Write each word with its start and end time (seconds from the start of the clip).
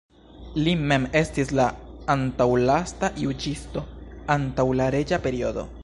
Li 0.67 0.71
mem 0.91 1.03
estis 1.19 1.51
la 1.59 1.67
antaŭlasta 2.15 3.13
juĝisto 3.27 3.85
antaŭ 4.39 4.71
la 4.81 4.91
reĝa 4.99 5.23
periodo. 5.29 5.73